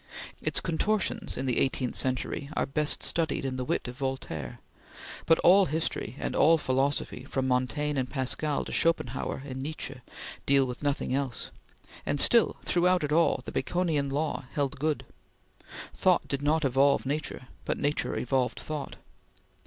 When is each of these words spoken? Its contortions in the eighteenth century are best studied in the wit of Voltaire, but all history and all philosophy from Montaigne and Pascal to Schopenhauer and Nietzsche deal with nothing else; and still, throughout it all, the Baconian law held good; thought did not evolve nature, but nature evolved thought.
Its 0.41 0.59
contortions 0.59 1.37
in 1.37 1.45
the 1.45 1.59
eighteenth 1.59 1.93
century 1.93 2.49
are 2.55 2.65
best 2.65 3.03
studied 3.03 3.45
in 3.45 3.55
the 3.55 3.63
wit 3.63 3.87
of 3.87 3.99
Voltaire, 3.99 4.57
but 5.27 5.37
all 5.41 5.67
history 5.67 6.15
and 6.19 6.35
all 6.35 6.57
philosophy 6.57 7.23
from 7.23 7.47
Montaigne 7.47 7.99
and 7.99 8.09
Pascal 8.09 8.65
to 8.65 8.71
Schopenhauer 8.71 9.43
and 9.45 9.61
Nietzsche 9.61 10.01
deal 10.47 10.65
with 10.65 10.81
nothing 10.81 11.13
else; 11.13 11.51
and 12.03 12.19
still, 12.19 12.55
throughout 12.65 13.03
it 13.03 13.11
all, 13.11 13.41
the 13.45 13.51
Baconian 13.51 14.09
law 14.09 14.45
held 14.53 14.79
good; 14.79 15.05
thought 15.93 16.27
did 16.27 16.41
not 16.41 16.65
evolve 16.65 17.05
nature, 17.05 17.45
but 17.63 17.77
nature 17.77 18.17
evolved 18.17 18.59
thought. 18.59 18.95